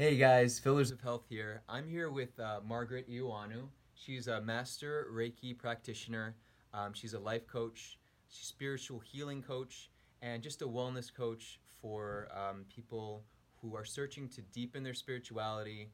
[0.00, 1.60] Hey guys, Fillers of Health here.
[1.68, 3.66] I'm here with uh, Margaret Iwanu.
[3.94, 6.36] She's a master Reiki practitioner.
[6.72, 7.98] Um, she's a life coach,
[8.28, 9.90] she's spiritual healing coach,
[10.22, 13.24] and just a wellness coach for um, people
[13.60, 15.88] who are searching to deepen their spirituality,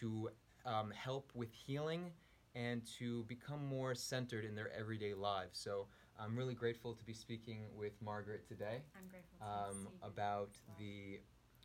[0.00, 0.28] to
[0.66, 2.10] um, help with healing,
[2.54, 5.58] and to become more centered in their everyday lives.
[5.58, 5.86] So
[6.20, 10.76] I'm really grateful to be speaking with Margaret today I'm grateful to um, about well.
[10.78, 11.20] the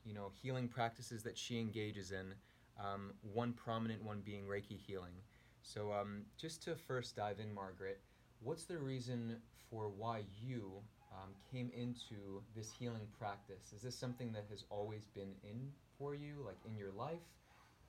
[0.05, 2.33] you know healing practices that she engages in.
[2.79, 5.13] Um, one prominent one being Reiki healing.
[5.61, 8.01] So um, just to first dive in, Margaret,
[8.39, 9.37] what's the reason
[9.69, 10.71] for why you
[11.11, 13.73] um, came into this healing practice?
[13.75, 17.21] Is this something that has always been in for you, like in your life?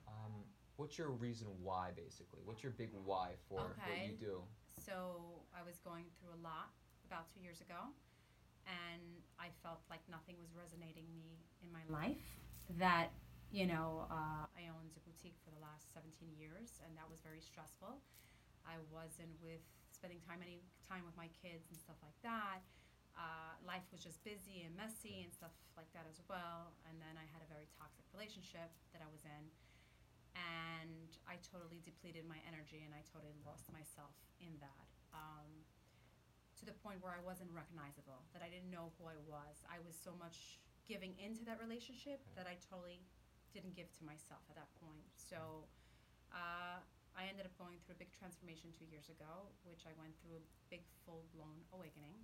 [0.07, 0.43] Um,
[0.75, 2.41] what's your reason why, basically?
[2.45, 4.41] What's your big why for what you do?
[4.85, 6.69] So I was going through a lot
[7.07, 7.89] about two years ago,
[8.67, 12.23] and I felt like nothing was resonating me in my life.
[12.79, 13.11] That
[13.53, 17.21] you know, uh, I owned a boutique for the last 17 years, and that was
[17.21, 18.01] very stressful.
[18.65, 19.61] I wasn't with
[19.93, 22.65] spending time any time with my kids and stuff like that.
[23.13, 26.73] Uh, life was just busy and messy and stuff like that as well.
[26.89, 29.43] And then I had a very toxic relationship that I was in,
[30.33, 34.89] and I totally depleted my energy and I totally lost myself in that.
[35.13, 35.61] Um,
[36.63, 39.67] to the point where I wasn't recognizable, that I didn't know who I was.
[39.67, 43.03] I was so much giving into that relationship that I totally
[43.51, 45.03] didn't give to myself at that point.
[45.19, 45.67] So
[46.31, 46.79] uh,
[47.19, 50.39] I ended up going through a big transformation two years ago, which I went through
[50.39, 52.15] a big full blown awakening.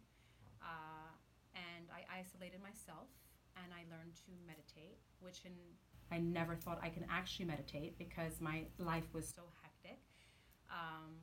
[0.63, 1.11] Uh,
[1.51, 3.11] and I isolated myself
[3.59, 5.55] and I learned to meditate, which in
[6.11, 10.01] I never thought I can actually meditate because my life was so hectic.
[10.71, 11.21] Um,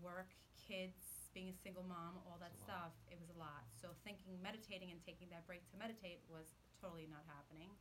[0.00, 3.64] work, kids, being a single mom, all that stuff, it was a lot.
[3.72, 7.72] So thinking meditating and taking that break to meditate was totally not happening.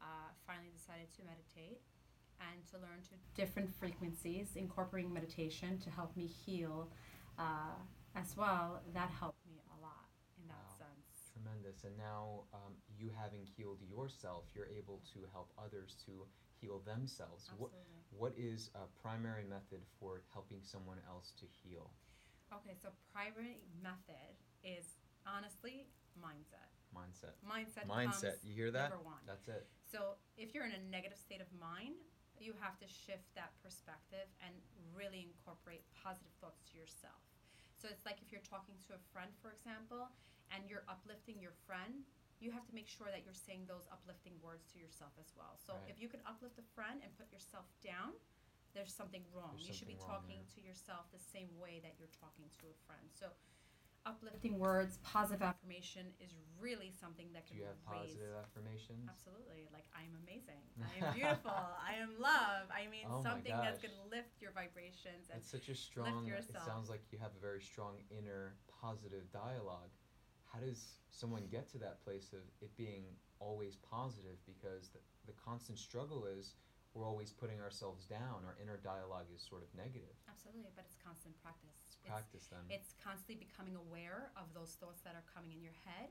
[0.00, 1.80] Uh, finally decided to meditate
[2.40, 6.88] and to learn to different frequencies, incorporating meditation to help me heal
[7.38, 7.76] uh,
[8.14, 8.80] as well.
[8.92, 10.84] That helped me a lot in that Wow.
[10.84, 11.32] sense.
[11.32, 11.84] Tremendous.
[11.84, 16.26] And now, um, you having healed yourself, you're able to help others to
[16.60, 17.50] heal themselves.
[17.58, 18.18] What, Absolutely.
[18.18, 21.90] what is a primary method for helping someone else to heal?
[22.54, 26.70] Okay, so primary method is honestly mindset.
[26.94, 27.34] Mindset.
[27.42, 27.84] Mindset.
[27.84, 28.36] Mindset.
[28.46, 28.90] You hear that?
[28.90, 29.20] Number one.
[29.26, 29.66] That's it.
[29.82, 31.98] So if you're in a negative state of mind,
[32.38, 34.52] you have to shift that perspective and
[34.94, 37.20] really incorporate positive thoughts to yourself.
[37.76, 40.08] So it's like if you're talking to a friend, for example,
[40.54, 42.06] and you're uplifting your friend,
[42.40, 45.56] you have to make sure that you're saying those uplifting words to yourself as well.
[45.56, 45.88] So Right.
[45.88, 48.12] if you can uplift a friend and put yourself down,
[48.76, 49.56] there's something wrong.
[49.56, 50.52] There's you should be wrong talking there.
[50.52, 53.08] to yourself the same way that you're talking to a friend.
[53.08, 53.32] So
[54.04, 57.56] uplifting words, positive affirmation is really something that can.
[57.56, 59.08] Do can you have raise positive affirmations?
[59.08, 59.64] Absolutely.
[59.72, 60.60] Like, I am amazing.
[60.92, 61.56] I am beautiful.
[61.56, 62.68] I am love.
[62.68, 65.32] I mean, Oh something that's going to lift your vibrations.
[65.32, 66.28] And It's such a strong.
[66.28, 66.68] It yourself.
[66.68, 69.88] sounds like you have a very strong inner positive dialogue.
[70.44, 73.08] How does someone get to that place of it being
[73.40, 74.36] always positive?
[74.44, 76.54] Because the, the constant struggle is
[76.96, 78.40] we're always putting ourselves down.
[78.48, 80.16] Our inner dialogue is sort of negative.
[80.24, 81.76] absolutely, but it's constant practice.
[81.84, 82.64] It's practice then.
[82.72, 86.08] It's constantly becoming aware of those thoughts that are coming in your head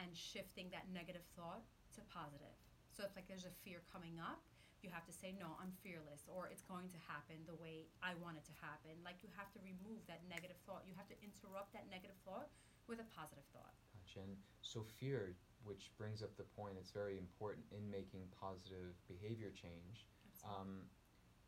[0.00, 1.60] and shifting that negative thought
[1.92, 2.56] to positive.
[2.96, 4.40] So if like there's a fear coming up,
[4.80, 8.16] you have to say no, I'm fearless or it's going to happen the way I
[8.18, 8.96] want it to happen.
[9.04, 10.88] Like you have to remove that negative thought.
[10.88, 12.48] You have to interrupt that negative thought
[12.88, 13.76] with a positive thought.
[13.94, 14.24] Gotcha.
[14.24, 14.34] And
[14.64, 20.08] so fear, which brings up the point, it's very important in making positive behavior change.
[20.44, 20.82] Um,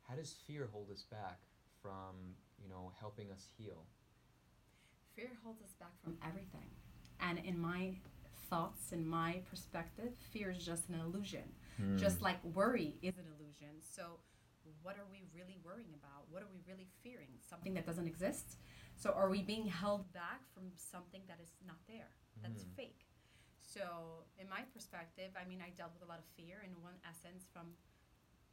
[0.08, 1.40] how does fear hold us back
[1.82, 3.84] from, you know, helping us heal?
[5.16, 6.68] Fear holds us back from everything.
[7.20, 7.94] And in my
[8.50, 11.44] thoughts, in my perspective, fear is just an illusion.
[11.76, 11.96] Hmm.
[11.96, 13.80] Just like worry is an illusion.
[13.80, 14.18] So,
[14.82, 16.24] what are we really worrying about?
[16.30, 17.28] What are we really fearing?
[17.40, 18.56] Something that doesn't exist?
[18.96, 22.10] So, are we being held back from something that is not there,
[22.42, 22.74] that's Mm.
[22.76, 23.06] fake?
[23.60, 26.94] So, in my perspective, I mean, I dealt with a lot of fear in one
[27.08, 27.76] essence from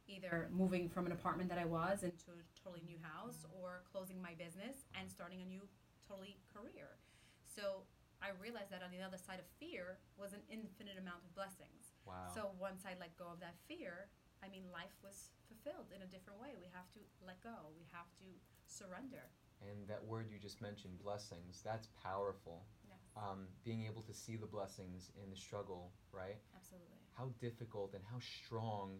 [0.08, 4.20] either moving from an apartment that I was into a totally new house or closing
[4.20, 5.62] my business and starting a new
[6.08, 6.98] totally career.
[7.46, 7.84] So
[8.20, 11.94] I realized that on the other side of fear was an infinite amount of blessings.
[12.06, 12.30] wow.
[12.34, 14.10] So once I let go of that fear,
[14.42, 16.54] I mean, life was fulfilled in a different way.
[16.58, 17.70] We have to let go.
[17.78, 18.26] We have to
[18.66, 19.30] surrender.
[19.62, 22.66] and that word you just mentioned, blessings, that's powerful.
[22.88, 26.38] Yes, Um, being able to see the blessings in the struggle, right?
[26.56, 26.98] absolutely.
[27.14, 28.98] How difficult and how strong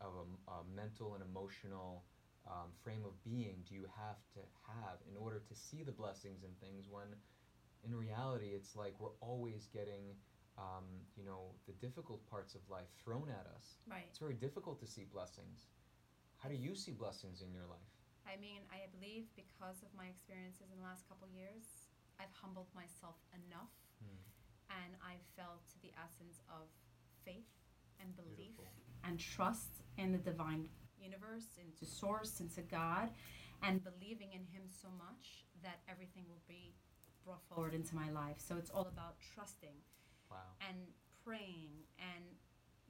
[0.00, 2.04] of a, a mental and emotional
[2.46, 6.42] um, frame of being do you have to have in order to see the blessings
[6.42, 7.08] in things when
[7.84, 10.16] in reality it's like we're always getting
[10.58, 10.84] um,
[11.16, 13.80] you know, the difficult parts of life thrown at us.
[13.88, 14.04] Right.
[14.08, 15.72] It's very difficult to see blessings.
[16.36, 17.92] How do you see blessings in your life?
[18.28, 21.88] I mean, I believe because of my experiences in the last couple years,
[22.20, 24.20] I've humbled myself enough Hmm.
[24.72, 26.68] and I've felt the essence of
[27.24, 27.52] faith
[28.00, 28.66] and belief Beautiful.
[29.04, 30.68] and trust in the divine
[30.98, 33.10] universe, into source, into God,
[33.62, 36.74] and believing in Him so much that everything will be
[37.24, 38.36] brought forward into my life.
[38.38, 39.76] So it's all about trusting
[40.30, 40.36] Wow.
[40.68, 40.76] and
[41.24, 42.24] praying and,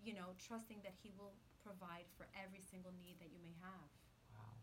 [0.05, 1.35] you know, trusting that He will
[1.65, 3.89] provide for every single need that you may have.
[4.37, 4.55] Wow,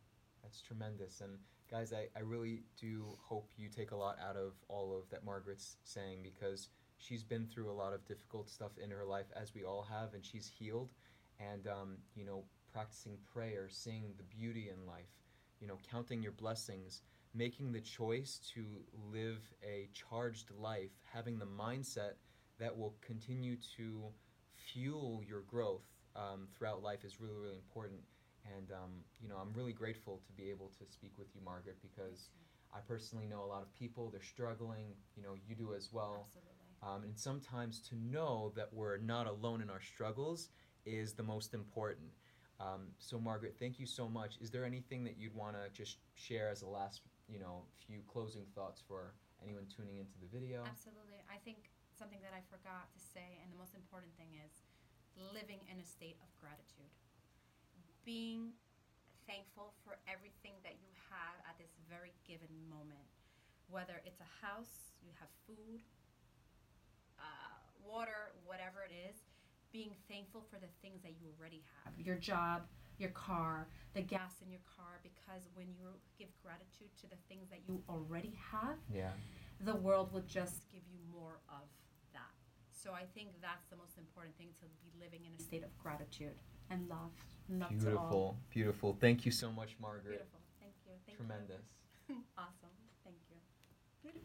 [0.42, 1.22] that's tremendous.
[1.22, 1.38] And
[1.70, 5.26] guys, I, I really do hope you take a lot out of all of that
[5.26, 9.54] Margaret's saying because she's been through a lot of difficult stuff in her life, as
[9.54, 10.90] we all have, and she's healed.
[11.40, 15.12] And, um, you know, practicing prayer, seeing the beauty in life,
[15.60, 17.02] you know, counting your blessings,
[17.34, 18.66] making the choice to
[19.12, 22.14] live a charged life, having the mindset
[22.60, 24.04] that will continue to
[24.56, 25.86] fuel your growth
[26.16, 28.02] um, throughout life is really, really important.
[28.58, 28.92] And um,
[29.22, 32.30] you know, I'm really grateful to be able to speak with you, Margaret, because
[32.74, 34.10] I personally know a lot of people.
[34.10, 34.96] They're struggling.
[35.16, 36.26] You know, you do as well.
[36.28, 36.57] Absolutely.
[36.84, 40.50] Um, and sometimes to know that we're not alone in our struggles
[40.86, 42.10] is the most important.
[42.60, 44.38] Um, so, Margaret, thank you so much.
[44.42, 48.02] Is there anything that you'd want to just share as a last, you know, few
[48.08, 49.14] closing thoughts for
[49.44, 50.64] anyone tuning into the video?
[50.66, 51.22] Absolutely.
[51.30, 54.66] I think something that I forgot to say, and the most important thing is
[55.34, 56.90] living in a state of gratitude.
[58.06, 58.54] Being
[59.26, 63.06] thankful for everything that you have at this very given moment.
[63.68, 65.84] Whether it's a house, you have food,
[67.20, 67.24] uh,
[67.86, 69.16] water, whatever it is,
[69.72, 72.64] being thankful for the things that you already have your job,
[72.98, 75.88] your car, the gas in your car, because when you
[76.18, 79.12] give gratitude to the things that you already have, Yeah.
[79.60, 81.68] the world will just give you more of
[82.14, 82.32] that.
[82.72, 85.78] So I think that's the most important thing to be living in a state of
[85.78, 86.38] gratitude
[86.70, 87.12] and love.
[87.50, 87.78] Love to all.
[87.80, 88.98] Beautiful, beautiful.
[89.00, 90.10] Thank you so much, Margaret.
[90.10, 90.40] Beautiful.
[90.60, 90.92] Thank you.
[91.06, 91.26] Thank you.
[91.26, 91.66] Tremendous.